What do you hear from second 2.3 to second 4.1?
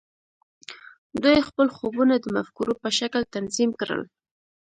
مفکورو په شکل تنظیم کړل